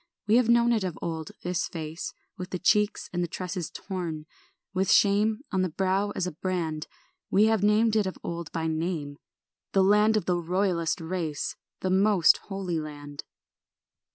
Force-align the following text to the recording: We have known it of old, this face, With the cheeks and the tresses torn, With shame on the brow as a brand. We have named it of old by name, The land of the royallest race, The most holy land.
We 0.25 0.37
have 0.37 0.49
known 0.49 0.73
it 0.73 0.83
of 0.83 0.97
old, 0.99 1.31
this 1.43 1.67
face, 1.67 2.11
With 2.35 2.49
the 2.49 2.57
cheeks 2.57 3.07
and 3.13 3.23
the 3.23 3.27
tresses 3.27 3.69
torn, 3.69 4.25
With 4.73 4.91
shame 4.91 5.41
on 5.51 5.61
the 5.61 5.69
brow 5.69 6.09
as 6.15 6.25
a 6.25 6.31
brand. 6.31 6.87
We 7.29 7.43
have 7.45 7.61
named 7.61 7.95
it 7.95 8.07
of 8.07 8.17
old 8.23 8.51
by 8.51 8.65
name, 8.65 9.19
The 9.73 9.83
land 9.83 10.17
of 10.17 10.25
the 10.25 10.41
royallest 10.41 11.07
race, 11.07 11.55
The 11.81 11.91
most 11.91 12.37
holy 12.49 12.79
land. 12.79 13.25